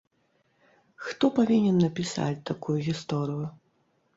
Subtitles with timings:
[1.09, 3.45] Хто павінен напісаць такую гісторыю?